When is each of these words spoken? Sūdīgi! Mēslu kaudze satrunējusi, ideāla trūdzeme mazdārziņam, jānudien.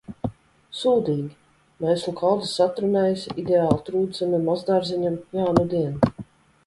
Sūdīgi! 0.77 1.27
Mēslu 1.85 2.13
kaudze 2.21 2.49
satrunējusi, 2.53 3.35
ideāla 3.43 3.77
trūdzeme 3.91 4.41
mazdārziņam, 4.51 5.21
jānudien. 5.41 6.01